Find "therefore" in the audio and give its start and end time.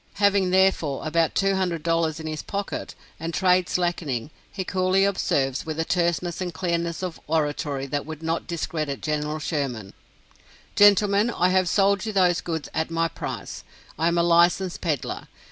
0.49-1.05